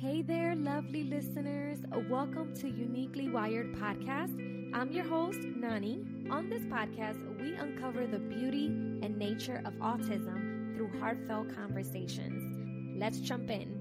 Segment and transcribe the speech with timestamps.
[0.00, 1.80] Hey there, lovely listeners.
[2.08, 4.34] Welcome to Uniquely Wired Podcast.
[4.74, 6.02] I'm your host, Nani.
[6.30, 8.66] On this podcast, we uncover the beauty
[9.02, 12.98] and nature of autism through heartfelt conversations.
[12.98, 13.76] Let's jump in.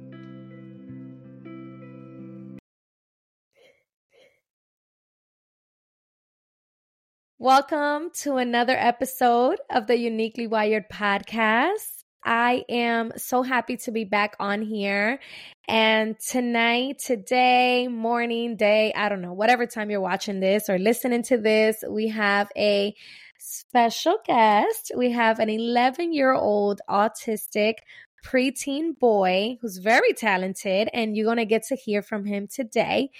[7.37, 11.98] Welcome to another episode of the Uniquely Wired Podcast.
[12.29, 15.19] I am so happy to be back on here.
[15.67, 21.23] And tonight, today, morning, day, I don't know, whatever time you're watching this or listening
[21.23, 22.93] to this, we have a
[23.39, 24.91] special guest.
[24.95, 27.77] We have an 11 year old autistic
[28.23, 33.11] preteen boy who's very talented, and you're going to get to hear from him today.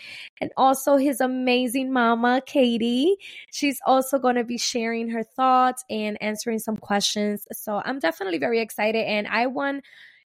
[0.42, 3.16] And also his amazing mama, Katie.
[3.52, 7.48] She's also going to be sharing her thoughts and answering some questions.
[7.52, 9.84] So I'm definitely very excited, and I want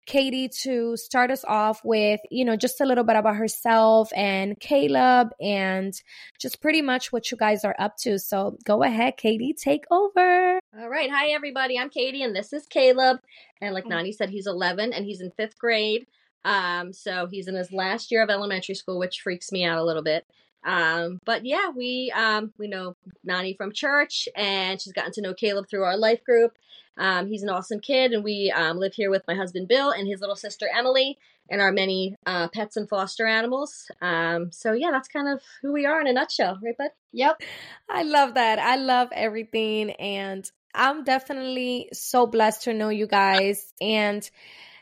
[0.06, 4.58] Katie to start us off with, you know, just a little bit about herself and
[4.60, 5.92] Caleb and
[6.38, 8.18] just pretty much what you guys are up to.
[8.18, 10.58] So go ahead, Katie, take over.
[10.78, 11.10] All right.
[11.10, 11.78] Hi, everybody.
[11.78, 13.18] I'm Katie, and this is Caleb.
[13.60, 16.06] And like Nani said, he's 11 and he's in fifth grade.
[16.44, 19.84] Um, so he's in his last year of elementary school, which freaks me out a
[19.84, 20.24] little bit.
[20.66, 25.32] Um, but yeah, we um, we know Nani from church, and she's gotten to know
[25.32, 26.58] Caleb through our life group.
[26.98, 30.08] Um, he's an awesome kid, and we um, live here with my husband Bill and
[30.08, 33.90] his little sister Emily, and our many uh, pets and foster animals.
[34.02, 36.90] Um, so yeah, that's kind of who we are in a nutshell, right, bud?
[37.12, 37.42] Yep.
[37.88, 38.58] I love that.
[38.58, 44.28] I love everything, and I'm definitely so blessed to know you guys and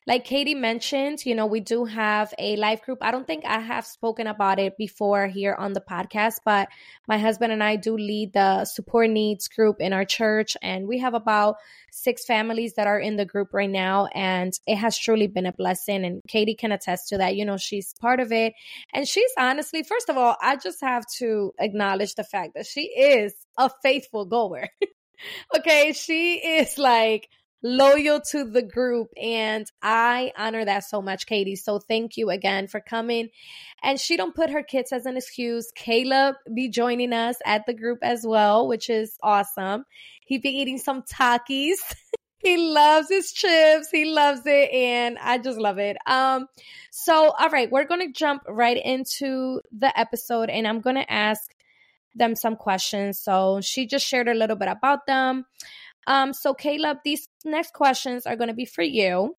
[0.07, 2.99] like Katie mentioned, you know, we do have a life group.
[3.01, 6.69] I don't think I have spoken about it before here on the podcast, but
[7.09, 10.59] my husband and I do lead the support needs group in our church.
[10.61, 11.57] And we have about
[11.91, 14.07] six families that are in the group right now.
[14.15, 16.05] And it has truly been a blessing.
[16.05, 17.37] And Katie can attest to that.
[17.37, 18.53] You know, she's part of it.
[18.93, 22.83] And she's honestly, first of all, I just have to acknowledge the fact that she
[22.83, 24.69] is a faithful goer.
[25.57, 25.93] okay.
[25.93, 27.31] She is like,
[27.65, 29.09] loyal to the group.
[29.21, 31.57] And I honor that so much, Katie.
[31.57, 33.31] So thank you again for coming.
[33.83, 35.73] And she don't put her kids as an excuse.
[35.75, 39.87] Caleb be joining us at the group as well, which is awesome.
[40.27, 41.79] He be eating some Takis.
[42.39, 43.89] he loves his chips.
[43.91, 44.71] He loves it.
[44.71, 45.97] And I just love it.
[46.07, 46.47] Um,
[46.91, 51.51] so all right, we're gonna jump right into the episode and I'm gonna ask
[52.15, 53.19] them some questions.
[53.19, 55.47] So she just shared a little bit about them.
[56.07, 59.37] Um, so, Caleb, these next questions are going to be for you.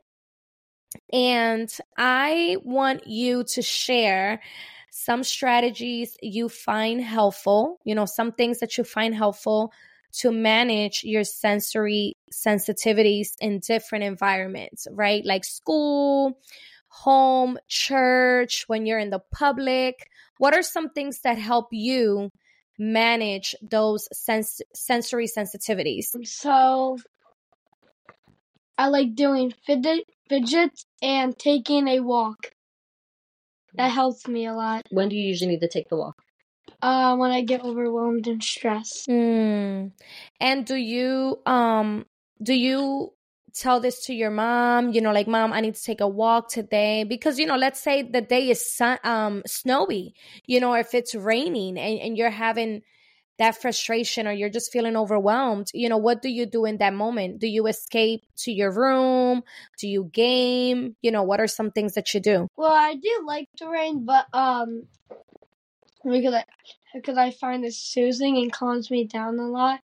[1.11, 4.41] And I want you to share
[4.91, 9.73] some strategies you find helpful, you know, some things that you find helpful
[10.13, 15.25] to manage your sensory sensitivities in different environments, right?
[15.25, 16.39] Like school,
[16.87, 20.09] home, church, when you're in the public.
[20.37, 22.31] What are some things that help you
[22.77, 26.05] manage those sens- sensory sensitivities?
[26.25, 26.97] So
[28.77, 32.51] I like doing fidget fidgets and taking a walk.
[33.75, 34.85] That helps me a lot.
[34.89, 36.21] When do you usually need to take the walk?
[36.81, 39.07] Uh, when I get overwhelmed and stressed.
[39.07, 39.91] Mm.
[40.39, 42.05] And do you um
[42.41, 43.13] do you
[43.55, 46.49] tell this to your mom you know like mom i need to take a walk
[46.49, 50.13] today because you know let's say the day is sun, um snowy
[50.45, 52.81] you know if it's raining and, and you're having
[53.37, 56.93] that frustration or you're just feeling overwhelmed you know what do you do in that
[56.93, 57.39] moment?
[57.39, 59.43] Do you escape to your room?
[59.79, 60.95] Do you game?
[61.01, 62.47] You know what are some things that you do?
[62.55, 64.83] Well i do like the rain but um
[66.03, 66.45] because i
[66.93, 69.81] because i find it soothing and calms me down a lot.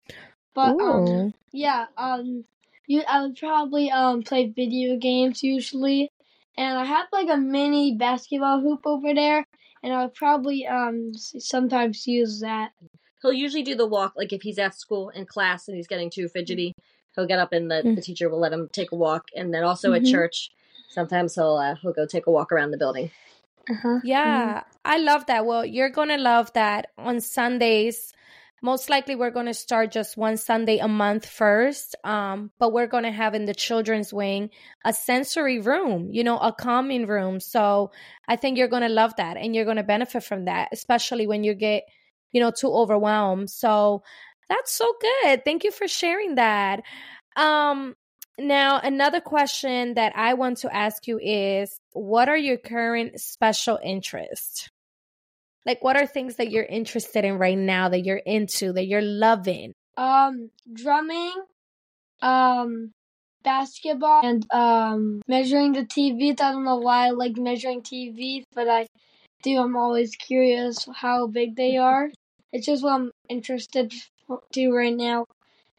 [0.53, 2.45] But um yeah um
[2.89, 6.11] you I would probably um play video games usually,
[6.57, 9.45] and I have like a mini basketball hoop over there,
[9.83, 12.71] and I would probably um sometimes use that.
[13.21, 16.09] He'll usually do the walk like if he's at school in class and he's getting
[16.09, 16.73] too fidgety.
[17.15, 17.95] He'll get up and the, mm-hmm.
[17.95, 20.05] the teacher will let him take a walk, and then also mm-hmm.
[20.05, 20.51] at church,
[20.89, 23.11] sometimes he'll uh, he'll go take a walk around the building.
[23.69, 23.99] Uh-huh.
[24.03, 24.69] Yeah, mm-hmm.
[24.83, 25.45] I love that.
[25.45, 28.13] Well, you're gonna love that on Sundays
[28.61, 32.87] most likely we're going to start just one sunday a month first um, but we're
[32.87, 34.49] going to have in the children's wing
[34.85, 37.39] a sensory room you know a calming room.
[37.39, 37.91] So
[38.27, 41.27] i think you're going to love that and you're going to benefit from that especially
[41.27, 41.83] when you get
[42.31, 43.49] you know too overwhelmed.
[43.49, 44.03] So
[44.49, 45.45] that's so good.
[45.45, 46.81] Thank you for sharing that.
[47.35, 47.95] Um
[48.39, 53.77] now another question that i want to ask you is what are your current special
[53.83, 54.69] interests
[55.65, 59.01] like, what are things that you're interested in right now that you're into, that you're
[59.01, 59.73] loving?
[59.97, 61.33] Um, drumming,
[62.21, 62.91] um,
[63.43, 66.41] basketball and um measuring the TVs.
[66.41, 68.87] I don't know why I like measuring TVs, but I
[69.43, 69.59] do.
[69.59, 72.09] I'm always curious how big they are.
[72.51, 73.93] It's just what I'm interested
[74.53, 75.25] to right now.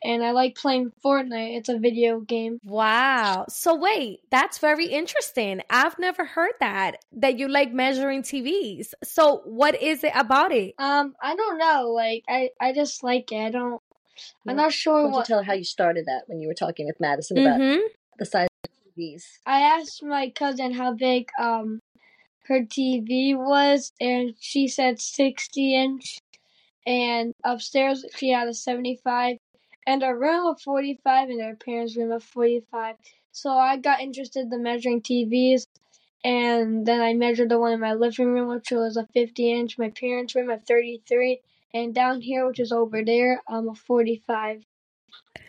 [0.02, 1.58] And I like playing Fortnite.
[1.58, 2.58] It's a video game.
[2.64, 3.44] Wow.
[3.48, 5.60] So wait, that's very interesting.
[5.68, 8.92] I've never heard that that you like measuring TVs.
[9.04, 10.74] So what is it about it?
[10.78, 11.90] Um, I don't know.
[11.94, 13.36] Like I I just like it.
[13.38, 13.82] I don't
[14.48, 15.10] I'm not sure Why what.
[15.12, 17.80] don't you tell how you started that when you were talking with Madison about Mm-hmm.
[18.18, 19.22] the size of TVs?
[19.46, 21.80] I asked my cousin how big um
[22.48, 26.18] her TV was, and she said 60 inch.
[26.86, 29.36] And upstairs she had a 75,
[29.90, 32.94] and a room of 45, and her parents' room of 45.
[33.32, 35.66] So I got interested in measuring TVs,
[36.24, 39.78] and then I measured the one in my living room, which was a 50 inch.
[39.78, 41.40] My parents' room a 33,
[41.74, 44.64] and down here, which is over there, um, a 45.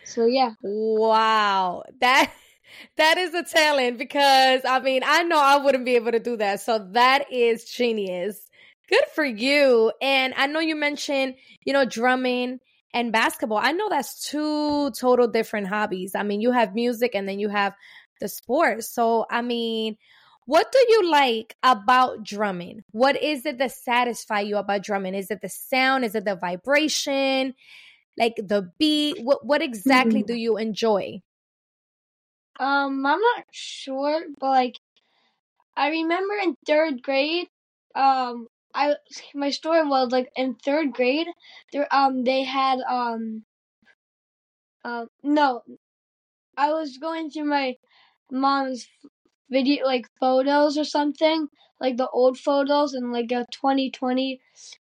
[0.04, 0.54] So yeah.
[0.60, 1.84] Wow.
[2.00, 2.32] That
[2.96, 6.36] that is a talent because I mean, I know I wouldn't be able to do
[6.38, 6.60] that.
[6.60, 8.50] So that is genius.
[8.88, 9.92] Good for you.
[10.02, 12.58] And I know you mentioned, you know, drumming
[12.94, 13.58] and basketball.
[13.58, 16.14] I know that's two total different hobbies.
[16.14, 17.74] I mean, you have music and then you have
[18.20, 18.84] the sport.
[18.84, 19.96] So, I mean,
[20.44, 22.82] what do you like about drumming?
[22.90, 25.14] What is it that satisfies you about drumming?
[25.14, 26.04] Is it the sound?
[26.04, 27.54] Is it the vibration?
[28.18, 29.22] Like the beat?
[29.22, 31.22] What what exactly do you enjoy?
[32.60, 34.78] Um, I'm not sure, but like,
[35.74, 37.48] I remember in third grade,
[37.94, 38.96] um, I
[39.34, 41.28] my story was like in third grade,
[41.72, 43.44] there um they had um,
[44.84, 45.62] um no,
[46.56, 47.76] I was going through my
[48.30, 48.88] mom's
[49.50, 51.48] video like photos or something
[51.80, 54.40] like the old photos and like a 2020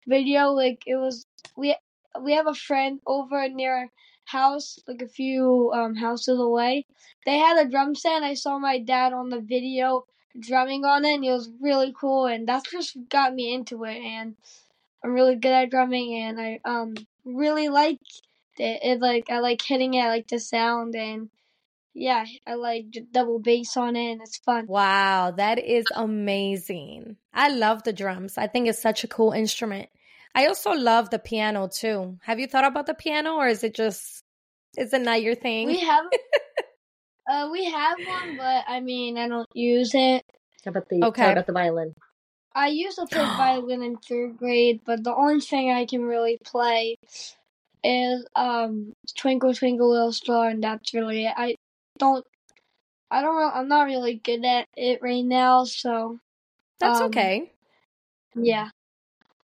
[0.06, 1.26] video like it was
[1.56, 1.76] we
[2.23, 3.88] we have a friend over near our
[4.26, 6.87] house like a few um houses away.
[7.26, 10.05] They had a drum set i saw my dad on the video
[10.40, 13.96] drumming on it and it was really cool and that's just got me into it
[13.96, 14.37] and
[15.05, 16.94] i'm really good at drumming and i um
[17.25, 18.00] really like
[18.58, 21.31] it, it like i like hitting it i like the sound and
[21.99, 24.67] yeah, I like double bass on it and it's fun.
[24.67, 27.17] Wow, that is amazing.
[27.34, 28.38] I love the drums.
[28.38, 29.88] I think it's such a cool instrument.
[30.34, 32.19] I also love the piano too.
[32.23, 34.23] Have you thought about the piano or is it just
[34.76, 35.67] is it not your thing?
[35.67, 36.05] We have
[37.29, 40.25] uh we have one but I mean I don't use it.
[40.65, 41.23] How about the Okay.
[41.23, 41.95] how about the violin?
[42.55, 46.39] I used to play violin in third grade, but the only thing I can really
[46.45, 46.97] play
[47.85, 51.35] is um Twinkle Twinkle Little Star and that's really it.
[51.37, 51.55] I
[51.99, 52.27] don't
[53.11, 56.19] I don't know I'm not really good at it right now, so
[56.81, 57.53] That's um, okay.
[58.35, 58.71] yeah.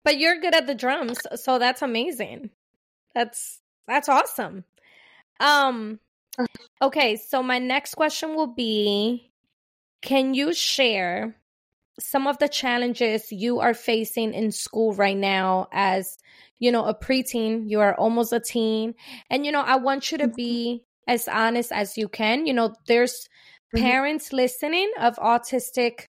[0.04, 2.50] But you're good at the drums, so that's amazing.
[3.14, 4.64] That's that's awesome.
[5.40, 6.00] Um
[6.82, 9.32] okay, so my next question will be
[10.02, 11.36] can you share
[12.00, 16.18] some of the challenges you are facing in school right now as
[16.60, 17.70] you know a preteen?
[17.70, 18.96] You are almost a teen.
[19.30, 22.46] And you know i want you to be as honest as you can.
[22.48, 23.30] You know there's
[23.74, 23.82] Mhm.
[23.82, 26.08] parents listening of autistic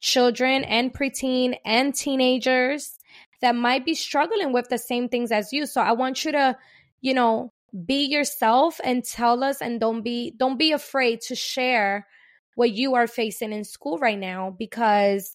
[0.00, 2.98] children and preteen and teenagers
[3.42, 5.66] that might be struggling with the same things as you.
[5.66, 6.56] So i want you to
[7.00, 7.52] you know
[7.86, 12.06] be yourself and tell us and don't be don't be afraid to share
[12.54, 15.34] what you are facing in school right now because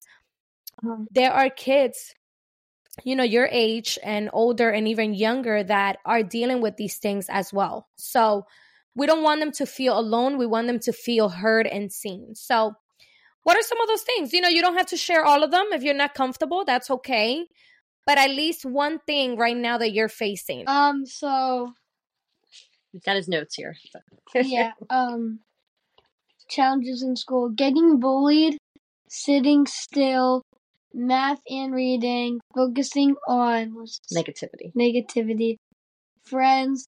[0.84, 2.16] Um, there are kids
[3.04, 7.28] you know your age and older and even younger that are dealing with these things
[7.30, 7.88] as well.
[7.98, 8.46] So
[8.96, 10.38] we don't want them to feel alone.
[10.38, 12.36] We want them to feel heard and seen.
[12.36, 12.74] So
[13.44, 14.34] what are some of those things?
[14.34, 15.68] You know you don't have to share all of them.
[15.74, 17.48] If you're not comfortable that's okay.
[18.06, 20.66] But at least one thing right now that you're facing.
[20.68, 21.74] Um so
[22.92, 23.76] He's got his notes here.
[24.36, 25.40] yeah, um,
[26.50, 28.58] challenges in school: getting bullied,
[29.10, 30.42] sitting still,
[30.94, 33.76] math and reading, focusing on?
[34.14, 34.74] Negativity.
[34.76, 35.56] negativity,
[36.24, 36.86] friends.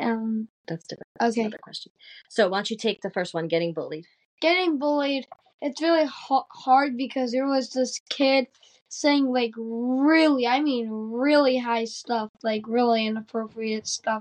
[0.00, 1.06] Um, That's different.
[1.20, 1.42] That's Okay.
[1.42, 1.92] another question.
[2.28, 4.06] So why don't you take the first one, getting bullied?
[4.40, 5.26] getting bullied.
[5.60, 8.48] It's really ha- hard because there was this kid
[8.88, 14.20] saying like really, I mean really high stuff, like really inappropriate stuff,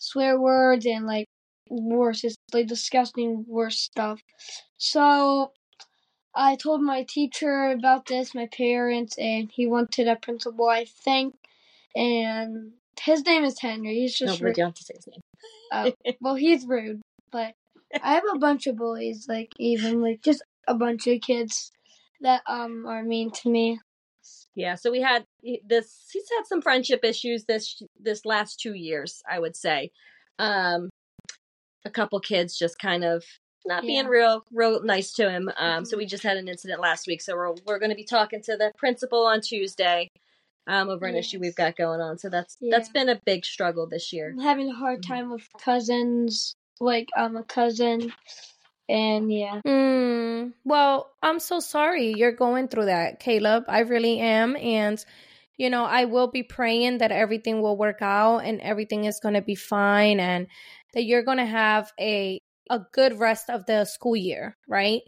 [0.00, 1.26] swear words and like
[1.68, 4.20] worse, it's like disgusting worse stuff.
[4.76, 5.52] So
[6.34, 10.84] I told my teacher about this, my parents, and he went to the principal, I
[10.84, 11.36] think,
[11.94, 13.94] and his name is Henry.
[13.94, 14.56] He's just but rude.
[14.56, 15.20] you don't have to say his name.
[15.72, 17.54] Oh, well, he's rude, but
[18.02, 21.72] I have a bunch of bullies, like even like just a bunch of kids
[22.20, 23.80] that um are mean to me.
[24.54, 25.24] Yeah, so we had
[25.64, 26.08] this.
[26.12, 29.90] He's had some friendship issues this this last two years, I would say.
[30.38, 30.90] Um,
[31.84, 33.24] a couple kids just kind of
[33.64, 33.88] not Yeah.
[33.88, 35.50] being real real nice to him.
[35.56, 35.98] Um, so Mhm.
[35.98, 37.20] we just had an incident last week.
[37.22, 40.08] So we're we're going to be talking to the principal on Tuesday
[40.66, 42.18] um, over an issue we've got going on.
[42.18, 44.30] So that's that's been a big struggle this year.
[44.30, 46.54] I'm having a hard time with cousins.
[46.80, 48.12] Like I'm a cousin,
[48.90, 49.60] and yeah.
[49.66, 53.64] Mm, well, I'm so sorry you're going through that, Caleb.
[53.68, 54.56] I really am.
[54.56, 55.02] And,
[55.56, 59.34] you know, I will be praying that everything will work out and everything is going
[59.34, 60.48] to be fine and
[60.94, 65.02] that you're going to have a a good rest of the school year, right?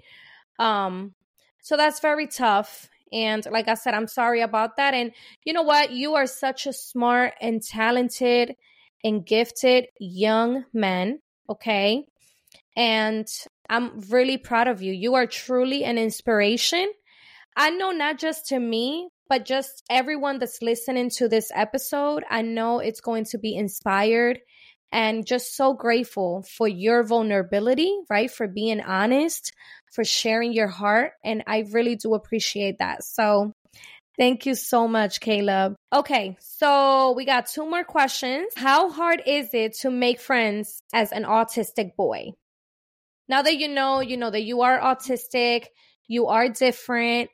[0.59, 1.15] Um
[1.63, 5.13] so that's very tough and like I said I'm sorry about that and
[5.45, 5.93] you know what?
[5.93, 8.57] You are such a smart and talented
[9.05, 12.05] and gifted young man, okay?
[12.77, 13.29] And
[13.73, 14.93] I'm really proud of you.
[14.93, 16.93] You are truly an inspiration.
[17.57, 22.23] I know not just to me, but just everyone that's listening to this episode.
[22.29, 24.41] I know it's going to be inspired
[24.93, 28.31] and just so grateful for your vulnerability, right?
[28.31, 29.53] For being honest,
[29.91, 31.13] for sharing your heart.
[31.25, 33.03] And I really do appreciate that.
[33.05, 33.55] So
[34.19, 35.77] thank you so much, Caleb.
[35.95, 38.49] Okay, so we got two more questions.
[38.55, 42.33] How hard is it to make friends as an autistic boy?
[43.33, 45.67] Now that you know you know that you are autistic
[46.07, 47.31] you are different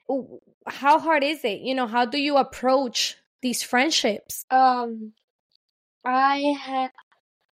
[0.67, 5.13] how hard is it you know how do you approach these friendships Um,
[6.05, 6.91] I had.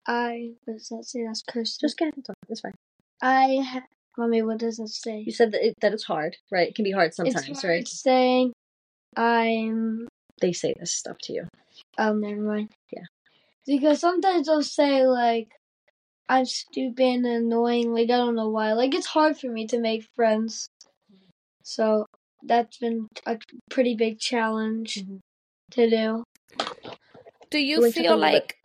[0.09, 1.25] I was does that say?
[1.27, 1.81] That's cursed.
[1.81, 2.37] Just get into it.
[2.49, 2.73] It's fine.
[3.21, 5.23] I ha- Mommy, what does that say?
[5.27, 6.69] You said that, it, that it's hard, right?
[6.69, 7.87] It can be hard sometimes, it's right?
[7.89, 8.53] saying
[9.17, 10.07] I'm.
[10.41, 11.45] They say this stuff to you.
[11.99, 12.71] Oh, never mind.
[12.93, 13.07] Yeah.
[13.67, 15.49] Because sometimes they'll say like
[16.29, 17.93] I'm stupid and annoying.
[17.93, 18.73] Like I don't know why.
[18.73, 20.69] Like it's hard for me to make friends.
[21.63, 22.07] So
[22.43, 23.39] that's been a
[23.71, 25.21] pretty big challenge Mhm.
[25.73, 26.25] to do.
[27.51, 28.57] do you to feel like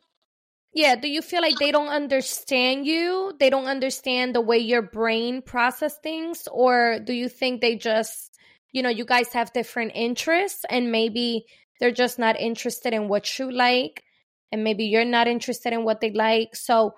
[0.74, 4.82] yeah do you feel like they don't understand you they don't understand the way your
[4.82, 8.38] brain process things or do you think they just
[8.72, 11.46] you know you guys have different interests and maybe
[11.80, 14.04] they're just not interested in what you like
[14.52, 16.94] and maybe you're not interested in what they like so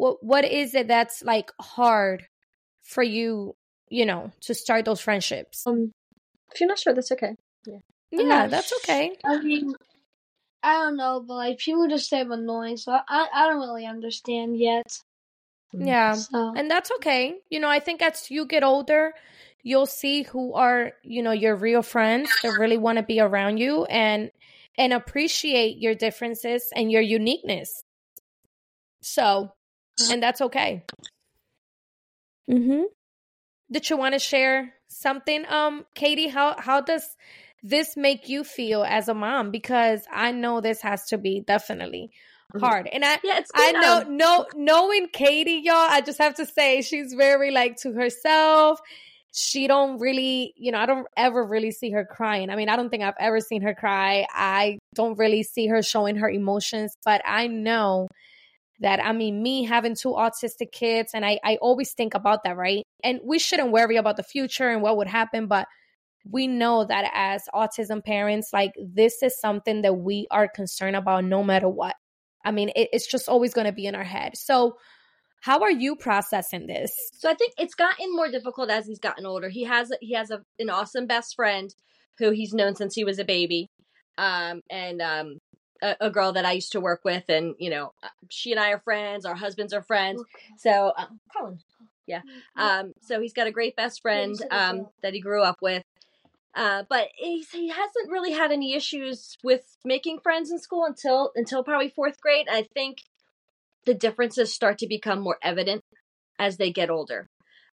[0.00, 2.26] what what is it that's like hard
[2.82, 3.54] for you
[3.88, 5.66] you know to start those friendships?
[5.66, 5.92] Um,
[6.52, 7.34] If you're not sure, that's okay.
[7.66, 7.78] yeah.
[8.12, 9.12] Not that's okay.
[9.24, 9.74] I mean,
[10.62, 13.86] I don't know, but like people just say I'm annoying, so I I don't really
[13.86, 14.86] understand yet.
[15.72, 16.54] yeah So.
[16.56, 17.36] and that's okay.
[17.50, 19.12] You know i think as you get older
[19.62, 23.58] you'll see who are you know your real friends that really want to be around
[23.58, 24.30] you and
[24.78, 27.82] and appreciate your differences and your uniqueness.
[29.02, 29.52] So
[30.08, 30.84] and that's okay
[32.50, 32.82] mm-hmm
[33.70, 37.04] did you want to share something um katie how how does
[37.62, 42.10] this make you feel as a mom because i know this has to be definitely
[42.54, 42.60] Mhm.
[42.60, 43.50] hard and i Yeah, it's.
[43.54, 47.76] I know, um, no, knowing Katie, y'all, I just have to say she's very like
[47.78, 48.80] to herself.
[49.32, 52.50] She don't really, you know, I don't ever really see her crying.
[52.50, 54.26] I mean, I don't think I've ever seen her cry.
[54.32, 58.08] I don't really see her showing her emotions, but I know
[58.80, 62.56] that I mean, me having two autistic kids, and I, I always think about that,
[62.56, 62.84] right?
[63.04, 65.68] And we shouldn't worry about the future and what would happen, but
[66.28, 71.24] we know that as autism parents, like this is something that we are concerned about
[71.24, 71.94] no matter what.
[72.44, 74.36] I mean, it, it's just always going to be in our head.
[74.36, 74.76] So,
[75.42, 76.90] how are you processing this?
[77.14, 79.48] So I think it's gotten more difficult as he's gotten older.
[79.48, 81.74] He has he has a, an awesome best friend
[82.18, 83.70] who he's known since he was a baby,
[84.18, 85.38] um, and um,
[85.82, 88.60] a, a girl that I used to work with, and you know, uh, she and
[88.60, 89.24] I are friends.
[89.24, 90.22] Our husbands are friends.
[90.58, 91.06] So uh,
[91.36, 91.58] Colin,
[92.06, 92.22] yeah.
[92.56, 95.84] Um, so he's got a great best friend um, that he grew up with.
[96.54, 101.30] Uh, but he's, he hasn't really had any issues with making friends in school until
[101.36, 102.48] until probably fourth grade.
[102.50, 102.98] I think
[103.86, 105.84] the differences start to become more evident
[106.38, 107.28] as they get older.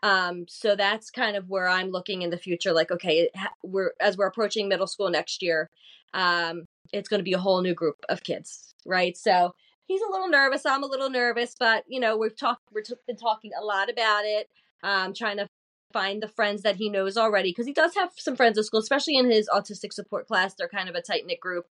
[0.02, 2.73] Um, so that's kind of where I'm looking in the future.
[2.73, 3.28] Like, okay,
[3.62, 5.68] we're as we're approaching middle school next year,
[6.14, 9.17] um, it's going to be a whole new group of kids, right?
[9.17, 9.55] So
[9.87, 10.67] he's a little nervous.
[10.67, 14.25] I'm a little nervous, but you know, we've talked, we've been talking a lot about
[14.25, 14.49] it.
[14.85, 15.47] Um, trying to
[15.93, 18.81] find the friends that he knows already because he does have some friends at school,
[18.81, 20.55] especially in his autistic support class.
[20.55, 21.67] They're kind of a tight knit group.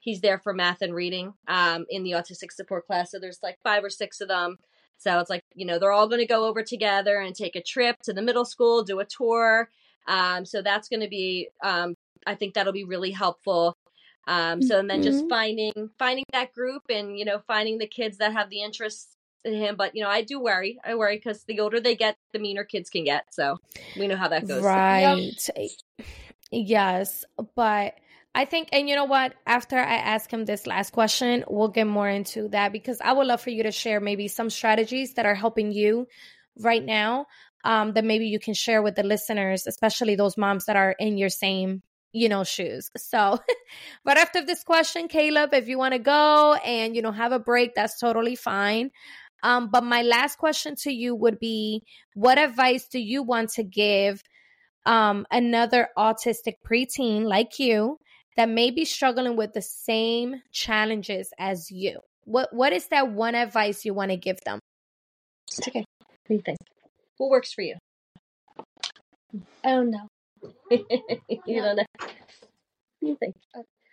[0.00, 3.10] He's there for math and reading um, in the autistic support class.
[3.10, 4.58] So there's like five or six of them.
[4.96, 7.62] So it's like, you know, they're all going to go over together and take a
[7.62, 9.68] trip to the middle school, do a tour.
[10.08, 11.94] Um, so that's going to be, um,
[12.26, 13.76] I think that'll be really helpful.
[14.28, 15.28] Um, so and then just Mhm.
[15.30, 19.54] finding finding that group and you know finding the kids that have the interest in
[19.54, 19.74] him.
[19.76, 20.78] But you know, I do worry.
[20.84, 23.24] I worry because the older they get, the meaner kids can get.
[23.32, 23.56] So
[23.96, 24.62] we know how that goes.
[24.62, 25.34] Right.
[26.50, 27.24] Yes,
[27.56, 27.94] but
[28.34, 29.34] I think, and you know what?
[29.46, 33.26] After I ask him this last question, we'll get more into that because I would
[33.26, 36.06] love for you to share maybe some strategies that are helping you
[36.60, 37.26] right now
[37.64, 41.18] um, that maybe you can share with the listeners, especially those moms that are in
[41.18, 41.82] your same
[42.12, 42.90] you know shoes.
[42.98, 43.38] So
[44.04, 47.38] but after this question caleb if you want to go and you know have a
[47.38, 48.90] break that's totally fine.
[49.42, 51.82] Um but my last question to you would be
[52.14, 54.22] what advice do you want to give
[54.86, 57.98] um another autistic preteen like you
[58.36, 62.00] that may be struggling with the same challenges as you?
[62.24, 64.60] What what is that one advice you want to give them?
[65.48, 65.84] It's okay.
[65.98, 66.58] What do you think?
[67.16, 67.76] What works for you?
[69.64, 70.07] I don't know
[70.70, 71.76] you know.
[73.00, 73.36] You think?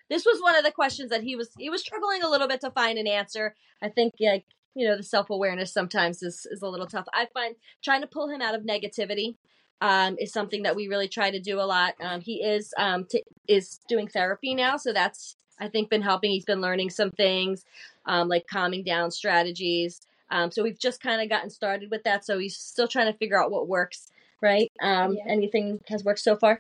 [0.10, 2.62] This was one of the questions that he was he was struggling a little bit
[2.62, 3.56] to find an answer.
[3.82, 7.06] I think like you know the self awareness sometimes is is a little tough.
[7.14, 9.36] I find trying to pull him out of negativity
[9.82, 11.96] um, is something that we really try to do a lot.
[12.02, 16.32] Um, he is um, t- is doing therapy now, so that's I think been helping.
[16.32, 17.66] He's been learning some things
[18.06, 20.02] um, like calming down strategies.
[20.30, 22.26] Um, so we've just kind of gotten started with that.
[22.26, 24.12] So he's still trying to figure out what works
[24.42, 24.72] right?
[24.82, 25.32] Um, yeah.
[25.32, 26.60] Anything has worked so far?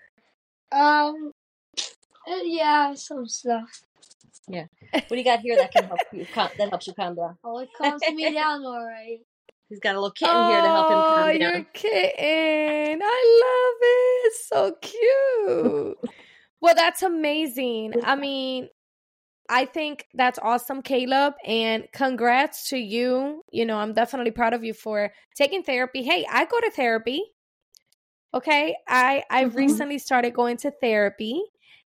[0.71, 1.31] Um,
[2.27, 3.83] uh, yeah, some stuff.
[4.47, 4.65] Yeah.
[4.91, 6.25] What do you got here that can help you?
[6.35, 7.37] that helps you calm down.
[7.43, 9.19] Oh, it calms me down, all right.
[9.69, 11.51] He's got a little kitten oh, here to help him calm down.
[11.51, 12.99] Oh, your kitten!
[13.03, 14.33] I love it.
[14.47, 15.97] So cute.
[16.61, 17.93] well, that's amazing.
[18.03, 18.69] I mean,
[19.49, 21.33] I think that's awesome, Caleb.
[21.45, 23.41] And congrats to you.
[23.51, 26.03] You know, I'm definitely proud of you for taking therapy.
[26.03, 27.23] Hey, I go to therapy.
[28.35, 28.75] Okay.
[28.87, 29.57] I I mm-hmm.
[29.57, 31.41] recently started going to therapy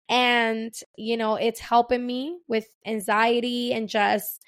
[0.09, 4.43] and you know, it's helping me with anxiety and just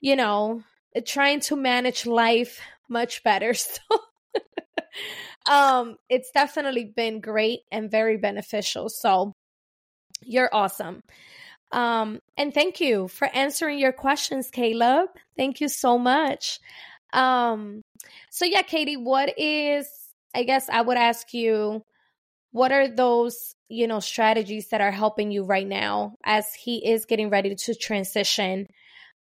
[0.00, 0.62] you know,
[1.04, 3.54] trying to manage life much better.
[5.48, 8.88] So um it's definitely been great and very beneficial.
[8.88, 9.32] So
[10.22, 11.02] you're awesome.
[11.72, 15.10] Um and thank you for answering your questions, Caleb.
[15.36, 16.58] Thank you so much.
[17.12, 17.82] Um
[18.30, 19.88] so yeah, Katie, what is
[20.36, 21.82] I guess I would ask you
[22.52, 27.06] what are those, you know, strategies that are helping you right now as he is
[27.06, 28.68] getting ready to transition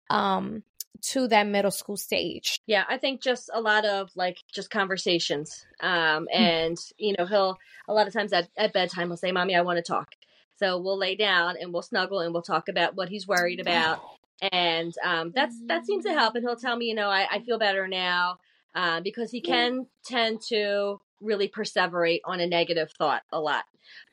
[0.09, 0.63] um
[1.01, 2.59] to that middle school stage?
[2.67, 5.65] Yeah, I think just a lot of like just conversations.
[5.79, 9.55] Um and you know, he'll a lot of times at, at bedtime he'll say, Mommy,
[9.55, 10.09] I want to talk.
[10.57, 14.01] So we'll lay down and we'll snuggle and we'll talk about what he's worried about.
[14.51, 16.35] And um, that's that seems to help.
[16.35, 18.39] And he'll tell me, you know, I, I feel better now
[18.75, 23.65] uh, because he can tend to really perseverate on a negative thought a lot.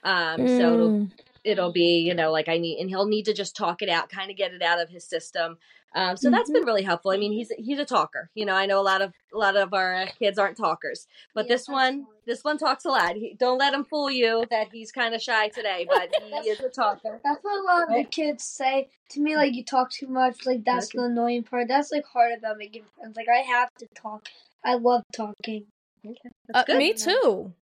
[0.05, 0.59] Um, mm.
[0.59, 1.09] So it'll,
[1.45, 4.09] it'll be, you know, like I need, and he'll need to just talk it out,
[4.09, 5.59] kind of get it out of his system.
[5.95, 6.37] Um, so mm-hmm.
[6.37, 7.11] that's been really helpful.
[7.11, 8.31] I mean, he's he's a talker.
[8.35, 11.45] You know, I know a lot of a lot of our kids aren't talkers, but
[11.45, 13.15] yeah, this one this one talks a lot.
[13.17, 16.11] He, don't let him fool you that he's kind of shy today, but
[16.43, 17.21] he is a talker.
[17.23, 19.37] That's what a lot of the kids say to me.
[19.37, 20.47] Like you talk too much.
[20.47, 20.99] Like that's okay.
[20.99, 21.69] the annoying part.
[21.69, 23.17] That's like hard about making friends.
[23.17, 24.29] Like I have to talk.
[24.65, 25.67] I love talking.
[26.05, 26.31] Okay.
[26.53, 27.53] Uh, me too.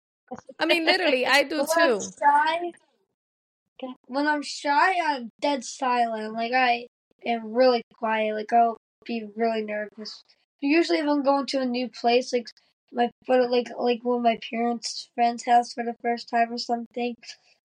[0.59, 2.00] I mean, literally, I do too.
[2.00, 2.72] I'm shy,
[4.07, 6.35] when I'm shy, I'm dead silent.
[6.35, 6.87] Like I
[7.24, 8.35] am really quiet.
[8.35, 10.24] Like I'll be really nervous.
[10.61, 12.48] Usually, if I'm going to a new place, like
[12.92, 17.14] my but like like when my parents' friend's house for the first time or something,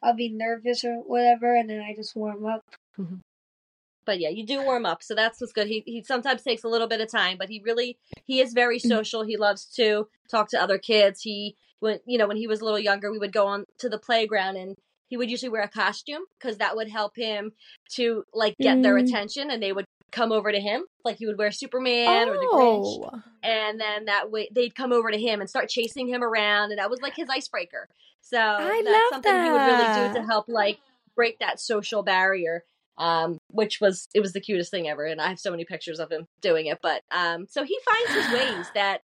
[0.02, 2.62] I'll be nervous or whatever, and then I just warm up.
[2.98, 3.16] Mm-hmm
[4.06, 5.68] but yeah, you do warm up, so that's what's good.
[5.68, 8.78] He he sometimes takes a little bit of time, but he really he is very
[8.78, 8.90] mm-hmm.
[8.90, 9.24] social.
[9.24, 11.22] He loves to talk to other kids.
[11.22, 13.90] He when you know when he was a little younger, we would go on to
[13.90, 14.76] the playground and
[15.08, 17.52] he would usually wear a costume because that would help him
[17.92, 18.84] to like get mm.
[18.84, 20.84] their attention, and they would come over to him.
[21.04, 22.32] Like he would wear Superman oh.
[22.32, 23.22] or the Grinch, oh.
[23.44, 26.80] and then that way they'd come over to him and start chasing him around, and
[26.80, 27.88] that was like his icebreaker.
[28.22, 29.46] So I that's something that.
[29.46, 30.80] he would really do to help like
[31.16, 32.64] break that social barrier
[32.98, 36.00] um, which was it was the cutest thing ever, and I have so many pictures
[36.00, 36.80] of him doing it.
[36.82, 39.02] But um, so he finds his ways that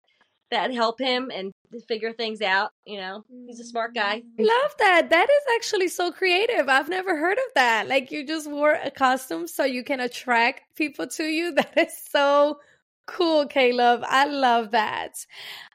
[0.51, 1.53] that help him and
[1.87, 2.71] figure things out.
[2.87, 4.23] You know, he's a smart guy.
[4.39, 5.11] Love that.
[5.11, 6.69] That is actually so creative.
[6.69, 7.89] I've never heard of that.
[7.89, 11.55] Like you just wore a costume so you can attract people to you.
[11.59, 12.59] That is so
[13.07, 14.03] cool, Caleb.
[14.07, 15.15] I love that.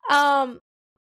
[0.10, 0.60] Um,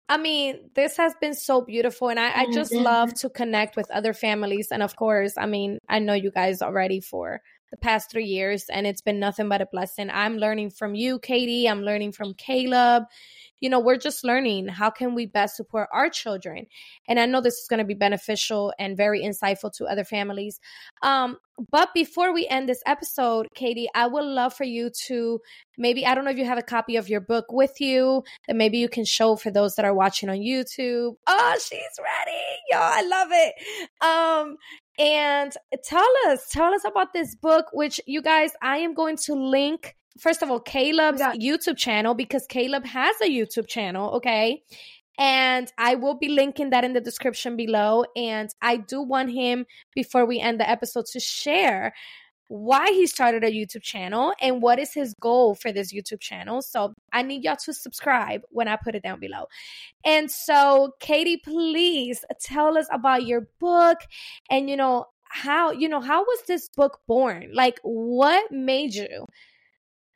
[0.08, 2.84] I mean, this has been so beautiful, and I, I just mm-hmm.
[2.84, 4.68] love to connect with other families.
[4.70, 8.66] And of course, I mean, I know you guys already for the past three years,
[8.70, 10.10] and it's been nothing but a blessing.
[10.10, 11.68] I'm learning from you, Katie.
[11.68, 13.04] I'm learning from Caleb
[13.60, 16.66] you know, we're just learning how can we best support our children.
[17.08, 20.60] And I know this is going to be beneficial and very insightful to other families.
[21.02, 21.38] Um,
[21.70, 25.40] but before we end this episode, Katie, I would love for you to
[25.78, 28.56] maybe, I don't know if you have a copy of your book with you that
[28.56, 31.14] maybe you can show for those that are watching on YouTube.
[31.26, 32.42] Oh, she's ready.
[32.70, 33.54] Yo, I love it.
[34.04, 34.56] Um,
[34.98, 35.52] And
[35.84, 39.94] tell us, tell us about this book, which you guys, I am going to link
[40.18, 44.62] first of all, Caleb's YouTube channel because Caleb has a YouTube channel, okay?
[45.18, 48.04] And I will be linking that in the description below.
[48.14, 51.94] And I do want him, before we end the episode, to share
[52.48, 56.62] why he started a YouTube channel and what is his goal for this YouTube channel.
[56.62, 59.46] So I need y'all to subscribe when I put it down below.
[60.04, 63.98] And so, Katie, please tell us about your book
[64.50, 67.50] and, you know, how, you know, how was this book born?
[67.52, 69.26] Like, what made you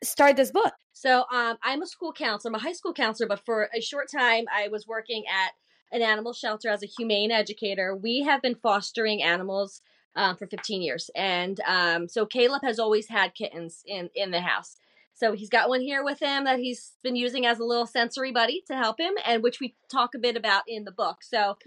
[0.03, 0.73] start this book?
[0.93, 4.09] So, um, I'm a school counselor, I'm a high school counselor, but for a short
[4.09, 5.51] time, I was working at
[5.91, 7.95] an animal shelter as a humane educator.
[7.95, 9.81] We have been fostering animals
[10.15, 11.09] um, for 15 years.
[11.15, 14.77] And um, so Caleb has always had kittens in, in the house.
[15.13, 18.31] So he's got one here with him that he's been using as a little sensory
[18.31, 21.17] buddy to help him, and which we talk a bit about in the book.
[21.21, 21.57] So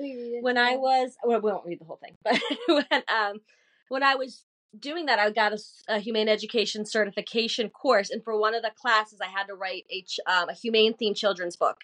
[0.40, 3.40] when I was, well, we won't read the whole thing, but when um,
[3.90, 4.44] when I was
[4.76, 8.72] doing that, I got a, a, humane education certification course, and for one of the
[8.74, 11.76] classes, I had to write a, um, a humane themed children's book,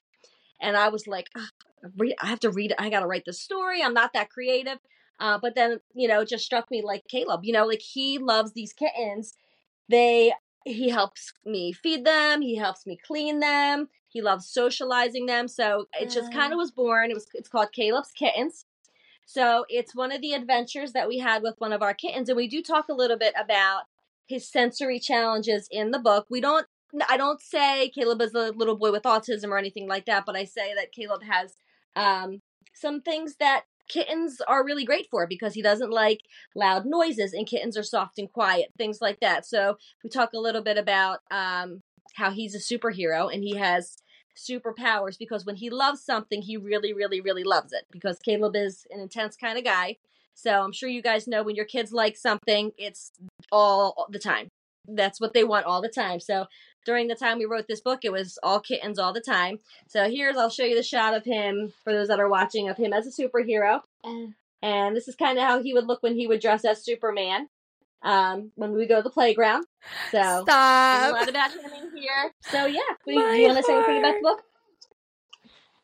[0.61, 2.81] and I was like, I have to read it.
[2.81, 3.81] I got to write the story.
[3.81, 4.79] I'm not that creative.
[5.21, 8.19] Uh, but then, you know, it just struck me like Caleb, you know, like he
[8.19, 9.35] loves these kittens.
[9.89, 10.33] They,
[10.65, 12.41] he helps me feed them.
[12.41, 13.89] He helps me clean them.
[14.09, 15.47] He loves socializing them.
[15.47, 17.11] So it just kind of was born.
[17.11, 18.65] It was, it's called Caleb's Kittens.
[19.27, 22.29] So it's one of the adventures that we had with one of our kittens.
[22.29, 23.83] And we do talk a little bit about
[24.27, 26.27] his sensory challenges in the book.
[26.31, 26.67] We don't,
[27.09, 30.35] I don't say Caleb is a little boy with autism or anything like that, but
[30.35, 31.55] I say that Caleb has
[31.95, 32.41] um,
[32.75, 36.21] some things that kittens are really great for because he doesn't like
[36.55, 39.45] loud noises and kittens are soft and quiet, things like that.
[39.45, 41.81] So we talk a little bit about um,
[42.15, 43.97] how he's a superhero and he has
[44.37, 48.87] superpowers because when he loves something, he really, really, really loves it because Caleb is
[48.91, 49.97] an intense kind of guy.
[50.35, 53.13] So I'm sure you guys know when your kids like something, it's
[53.51, 54.49] all the time.
[54.87, 56.21] That's what they want all the time.
[56.21, 56.47] So
[56.85, 59.59] during the time we wrote this book, it was all kittens all the time.
[59.87, 62.77] So here's, I'll show you the shot of him for those that are watching of
[62.77, 63.81] him as a superhero.
[64.05, 64.27] Uh,
[64.63, 67.49] and this is kind of how he would look when he would dress as Superman.
[68.03, 69.67] Um, when we go to the playground.
[70.11, 71.11] So Stop.
[71.11, 72.33] a lot about him in here.
[72.51, 74.43] So yeah, do you, you want to say anything about the book?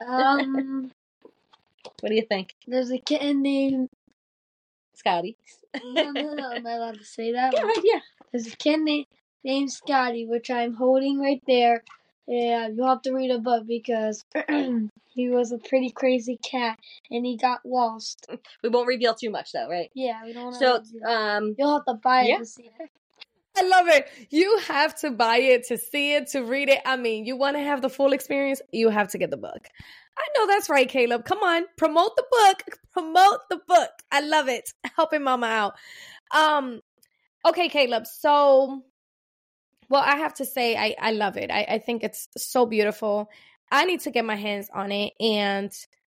[0.09, 0.93] Um,
[2.01, 2.55] what do you think?
[2.67, 3.91] There's a kitten named
[4.95, 5.37] Scotty.
[5.85, 6.53] no, no, no.
[6.53, 7.53] Am I allowed to say that?
[7.53, 8.01] Ahead, yeah.
[8.33, 9.07] There's a kitten named
[9.47, 11.85] named Scotty, which I'm holding right there.
[12.27, 16.79] Yeah, you'll have to read a book because he was a pretty crazy cat
[17.11, 18.27] and he got lost.
[18.63, 19.91] We won't reveal too much though, right?
[19.95, 20.47] Yeah, we don't.
[20.47, 20.83] Want to.
[20.85, 22.39] So, um, you'll have to buy it yeah.
[22.39, 22.91] to see it.
[23.57, 24.09] I love it.
[24.29, 26.81] You have to buy it to see it, to read it.
[26.85, 29.69] I mean, you want to have the full experience, you have to get the book.
[30.19, 31.25] I know that's right, Caleb.
[31.25, 32.79] Come on, promote the book.
[32.93, 33.91] Promote the book.
[34.11, 34.73] I love it.
[34.97, 35.75] Helping mama out.
[36.35, 36.81] Um,
[37.47, 38.07] okay, Caleb.
[38.07, 38.83] So
[39.89, 41.51] well, I have to say, I, I love it.
[41.51, 43.31] I, I think it's so beautiful.
[43.71, 45.13] I need to get my hands on it.
[45.21, 45.73] And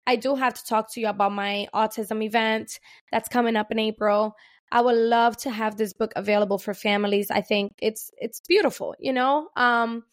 [0.06, 2.80] I do have to talk to you about my autism event
[3.12, 4.36] that's coming up in April.
[4.71, 7.32] I would love to have this book available for families.
[7.32, 9.47] I think it's it's beautiful, you know.
[9.56, 10.03] Um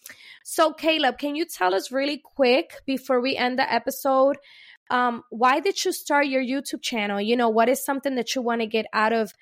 [0.45, 4.37] so Caleb, can you tell us really quick before we end the episode
[4.91, 7.21] um why did you start your YouTube channel?
[7.21, 9.33] You know, what is something that you want to get out of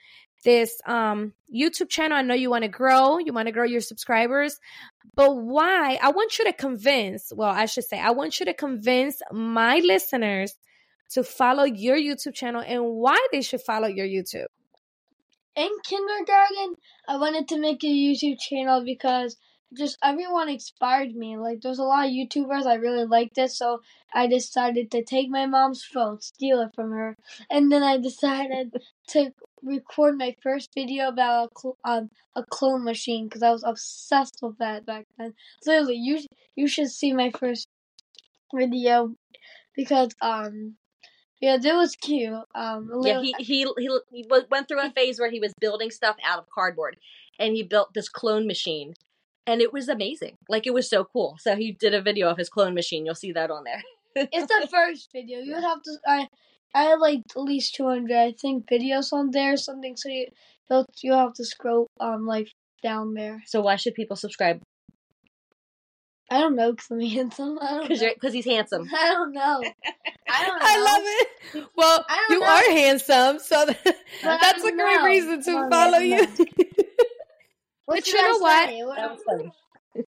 [0.44, 2.16] this um, YouTube channel.
[2.18, 4.58] I know you want to grow, you want to grow your subscribers,
[5.14, 5.98] but why?
[6.02, 9.78] I want you to convince, well, I should say, I want you to convince my
[9.84, 10.54] listeners
[11.10, 14.46] to follow your YouTube channel and why they should follow your YouTube.
[15.54, 16.76] In kindergarten,
[17.06, 19.36] I wanted to make a YouTube channel because
[19.76, 21.36] just everyone inspired me.
[21.36, 23.80] Like there's a lot of YouTubers I really liked it, so
[24.14, 27.16] I decided to take my mom's phone, steal it from her,
[27.50, 28.74] and then I decided
[29.08, 29.32] to
[29.62, 34.38] record my first video about a, cl- um, a clone machine because I was obsessed
[34.42, 35.34] with that back then.
[35.66, 36.20] Literally, you
[36.56, 37.68] you should see my first
[38.54, 39.14] video
[39.74, 40.76] because um
[41.40, 42.32] yeah, that was cute.
[42.54, 46.14] Um, yeah, he, he he he went through a phase where he was building stuff
[46.24, 46.96] out of cardboard,
[47.36, 48.94] and he built this clone machine,
[49.46, 50.36] and it was amazing.
[50.48, 51.36] Like it was so cool.
[51.40, 53.04] So he did a video of his clone machine.
[53.04, 53.82] You'll see that on there.
[54.32, 55.40] it's the first video.
[55.40, 55.98] You would have to.
[56.06, 56.28] I
[56.74, 59.96] I had like at least 200, I think, videos on there or something.
[59.96, 60.26] So you
[60.70, 62.48] you'll, you have to scroll um like
[62.82, 63.42] down there.
[63.46, 64.62] So why should people subscribe?
[66.30, 67.58] I don't know because I'm handsome.
[67.88, 68.88] Because he's handsome.
[68.94, 69.62] I don't know.
[70.30, 70.66] I don't know.
[70.66, 71.68] I love it.
[71.76, 72.46] Well, you know.
[72.46, 73.66] are handsome, so
[74.22, 75.04] that's a great know.
[75.04, 76.26] reason to follow you.
[77.86, 78.68] But you know what?
[78.68, 79.52] That.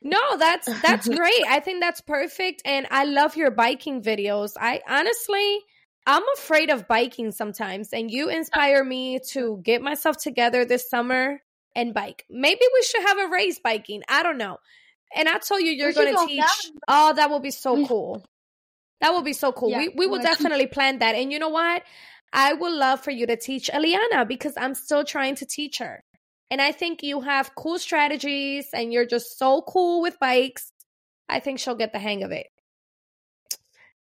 [0.01, 1.45] No, that's that's great.
[1.47, 4.53] I think that's perfect, and I love your biking videos.
[4.59, 5.61] I honestly,
[6.07, 11.41] I'm afraid of biking sometimes, and you inspire me to get myself together this summer
[11.75, 12.25] and bike.
[12.31, 14.03] Maybe we should have a race biking.
[14.09, 14.59] I don't know.
[15.15, 16.39] And I told you you're going to teach.
[16.39, 16.81] Down.
[16.89, 18.25] Oh, that would be so cool.
[19.01, 19.71] That would be so cool.
[19.71, 21.15] Yeah, we we will definitely plan that.
[21.15, 21.83] And you know what?
[22.33, 26.03] I would love for you to teach Eliana because I'm still trying to teach her.
[26.51, 30.71] And I think you have cool strategies and you're just so cool with bikes.
[31.29, 32.47] I think she'll get the hang of it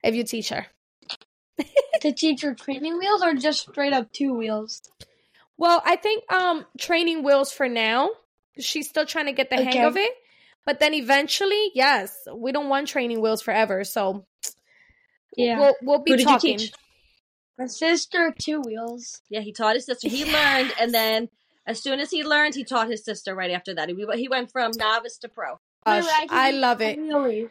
[0.03, 0.65] if you teach her.
[2.01, 4.81] to teach her training wheels or just straight up two wheels?
[5.57, 8.09] Well, I think um training wheels for now.
[8.59, 9.77] She's still trying to get the okay.
[9.77, 10.11] hang of it.
[10.65, 13.83] But then eventually, yes, we don't want training wheels forever.
[13.83, 14.25] So
[15.35, 16.59] yeah, we'll, we'll be talking.
[17.57, 19.21] My sister, two wheels.
[19.29, 20.07] Yeah, he taught his sister.
[20.07, 20.33] He yes.
[20.33, 21.29] learned, and then
[21.69, 23.89] as soon as he learned, he taught his sister right after that.
[23.89, 25.59] He, he went from novice to pro.
[25.85, 26.97] Gosh, I love it.
[26.97, 27.47] Really?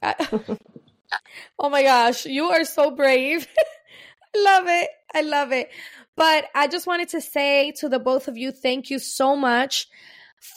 [1.58, 3.48] oh my gosh, you are so brave.
[4.34, 4.90] I love it.
[5.12, 5.70] I love it.
[6.16, 9.88] But I just wanted to say to the both of you, thank you so much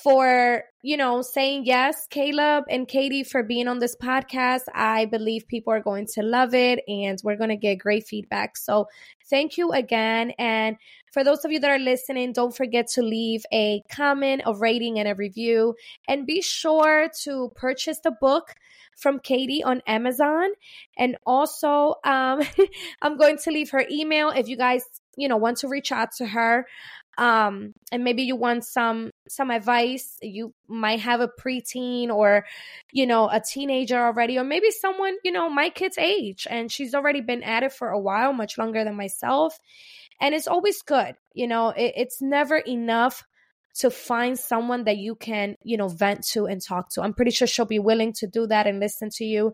[0.04, 4.64] for, you know, saying yes, Caleb and Katie, for being on this podcast.
[4.74, 8.58] I believe people are going to love it and we're going to get great feedback.
[8.58, 8.88] So
[9.30, 10.32] thank you again.
[10.38, 10.78] And
[11.16, 15.00] for those of you that are listening, don't forget to leave a comment, a rating,
[15.00, 15.74] and a review.
[16.10, 18.54] And be sure to purchase the book
[18.98, 20.50] from Katie on Amazon.
[20.98, 22.42] And also, um,
[23.02, 24.84] I'm going to leave her email if you guys,
[25.16, 26.68] you know, want to reach out to her.
[27.18, 30.18] Um, and maybe you want some some advice.
[30.22, 32.46] You might have a preteen or,
[32.92, 36.94] you know, a teenager already, or maybe someone, you know, my kid's age, and she's
[36.94, 39.58] already been at it for a while, much longer than myself.
[40.20, 43.24] And it's always good, you know, it, it's never enough
[43.76, 47.02] to find someone that you can, you know, vent to and talk to.
[47.02, 49.52] I'm pretty sure she'll be willing to do that and listen to you.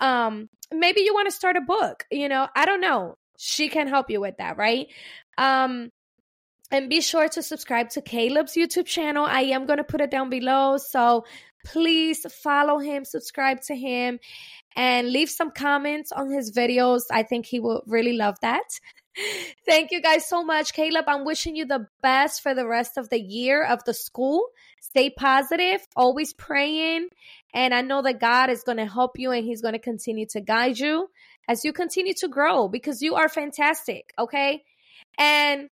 [0.00, 3.16] Um, maybe you want to start a book, you know, I don't know.
[3.38, 4.88] She can help you with that, right?
[5.38, 5.90] Um,
[6.72, 9.24] and be sure to subscribe to Caleb's YouTube channel.
[9.24, 10.76] I am going to put it down below.
[10.76, 11.24] So
[11.64, 14.18] please follow him, subscribe to him,
[14.76, 17.02] and leave some comments on his videos.
[17.10, 18.78] I think he will really love that.
[19.66, 20.72] Thank you guys so much.
[20.72, 24.46] Caleb, I'm wishing you the best for the rest of the year of the school.
[24.80, 27.08] Stay positive, always praying.
[27.52, 30.26] And I know that God is going to help you and He's going to continue
[30.30, 31.08] to guide you
[31.48, 34.12] as you continue to grow because you are fantastic.
[34.18, 34.62] Okay.
[35.18, 35.68] And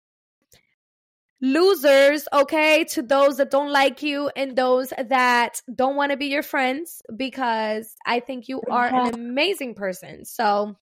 [1.40, 6.26] losers, okay, to those that don't like you and those that don't want to be
[6.26, 10.24] your friends because I think you are an amazing person.
[10.24, 10.76] So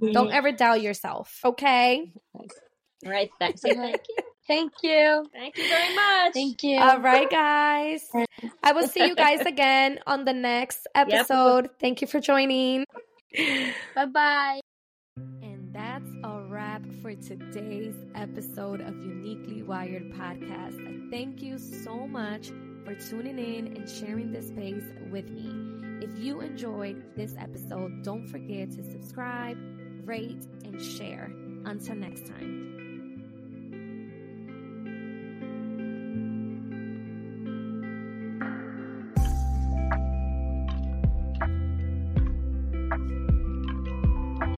[0.00, 2.12] don't ever doubt yourself, okay?
[2.34, 2.46] All
[3.04, 3.30] right.
[3.38, 3.62] Thanks.
[3.62, 3.76] Thank
[4.08, 4.24] you.
[4.46, 5.24] Thank you.
[5.32, 6.32] Thank you very much.
[6.34, 6.78] Thank you.
[6.78, 8.06] All right, guys.
[8.62, 11.64] I will see you guys again on the next episode.
[11.64, 11.80] Yep.
[11.80, 12.84] Thank you for joining.
[13.94, 14.60] Bye bye.
[15.16, 21.10] And that's a wrap for today's episode of Uniquely Wired Podcast.
[21.10, 22.50] Thank you so much
[22.84, 26.04] for tuning in and sharing this space with me.
[26.04, 29.56] If you enjoyed this episode, don't forget to subscribe,
[30.04, 31.32] rate, and share.
[31.64, 32.73] Until next time.